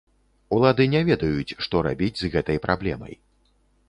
Улады 0.55 0.85
не 0.93 1.01
ведаюць, 1.09 1.57
што 1.65 1.81
рабіць 1.87 2.21
з 2.21 2.31
гэтай 2.37 2.57
праблемай. 2.65 3.13